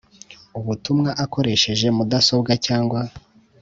Ubutumwa 0.59 1.09
akoresheje 1.23 1.87
mudasobwa 1.97 2.51
cyangwa 2.65 2.99